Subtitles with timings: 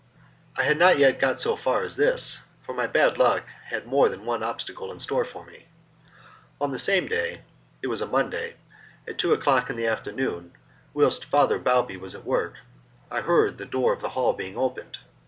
[0.57, 4.09] I had not yet got so far as this, for my bad luck had more
[4.09, 5.67] than one obstacle in store for me.
[6.59, 7.43] On the same day
[7.83, 8.55] (it was a Monday)
[9.07, 10.53] at two o'clock in the afternoon,
[10.95, 12.55] whilst Father Balbi was at work,
[13.11, 14.97] I heard the door of the hall being opened.